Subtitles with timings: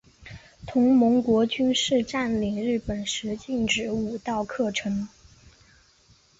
[0.65, 5.07] 同盟国军事占领日本时禁止武道课程。